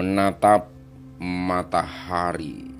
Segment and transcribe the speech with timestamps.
[0.00, 0.72] menatap
[1.20, 2.72] matahari,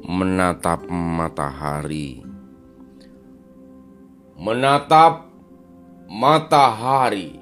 [0.00, 2.24] menatap matahari,
[4.40, 5.28] menatap
[6.08, 7.36] matahari.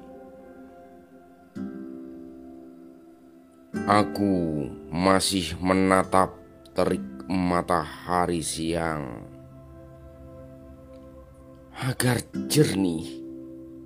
[3.87, 6.35] Aku masih menatap
[6.75, 9.23] terik matahari siang.
[11.79, 12.19] Agar
[12.51, 13.23] jernih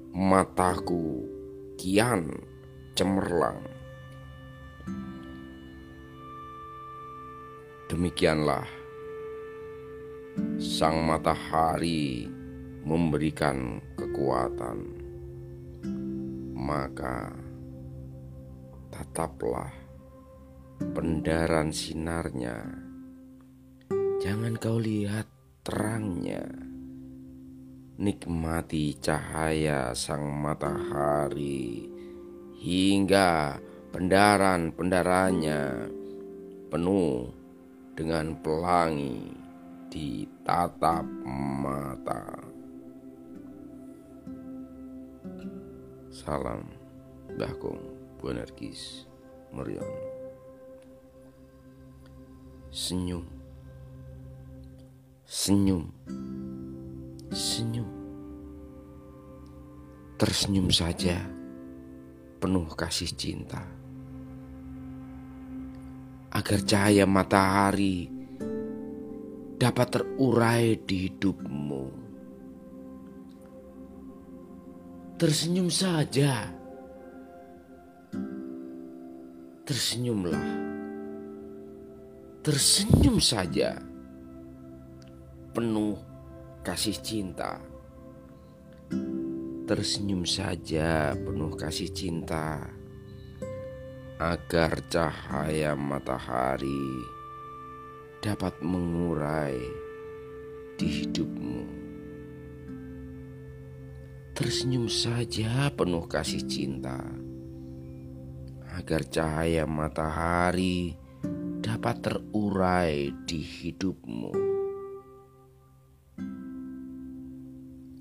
[0.10, 1.38] mataku
[1.80, 2.28] kian
[2.92, 3.64] cemerlang.
[7.88, 8.68] Demikianlah
[10.60, 12.28] sang matahari
[12.84, 14.78] memberikan kekuatan,
[16.52, 17.32] maka
[18.92, 19.72] tetaplah
[20.92, 22.60] pendaran sinarnya.
[24.20, 25.32] Jangan kau lihat
[25.64, 26.69] terangnya
[28.00, 31.84] nikmati cahaya sang matahari
[32.56, 33.60] hingga
[33.92, 35.92] pendaran-pendarannya
[36.72, 37.28] penuh
[38.00, 39.36] dengan pelangi
[39.92, 41.04] di tatap
[41.60, 42.40] mata.
[46.08, 46.72] Salam
[47.36, 47.84] Bakung
[48.16, 49.12] Buanergis
[49.52, 49.92] Merion
[52.72, 53.28] Senyum.
[55.28, 55.92] Senyum
[57.40, 57.88] Senyum
[60.20, 61.24] Tersenyum saja
[62.36, 63.64] Penuh kasih cinta.
[66.36, 68.12] Agar cahaya matahari
[69.56, 71.84] Dapat terurai di hidupmu.
[75.20, 76.48] Tersenyum saja.
[79.64, 80.48] Tersenyumlah.
[82.44, 83.80] Tersenyum saja
[85.56, 86.09] Penuh
[86.60, 87.60] kasih cinta
[89.70, 92.66] tersenyum saja penuh kasih cinta
[94.18, 97.06] agar cahaya matahari
[98.18, 99.62] dapat mengurai
[100.74, 101.62] di hidupmu.
[104.34, 107.00] Tersenyum saja penuh kasih cinta
[108.74, 110.98] agar cahaya matahari
[111.62, 114.49] dapat terurai di hidupmu.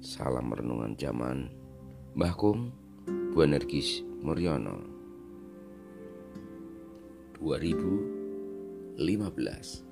[0.08, 1.52] Salam renungan zaman
[2.16, 2.72] Mbah Kung
[3.36, 4.80] Buanergis Muryono.
[7.36, 9.87] 2015